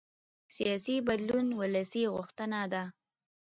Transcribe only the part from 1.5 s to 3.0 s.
ولسي غوښتنه ده